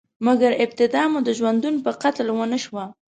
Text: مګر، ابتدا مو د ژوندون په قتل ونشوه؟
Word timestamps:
مګر، 0.27 0.51
ابتدا 0.63 1.03
مو 1.11 1.19
د 1.27 1.29
ژوندون 1.37 1.75
په 1.85 1.91
قتل 2.01 2.27
ونشوه؟ 2.33 2.85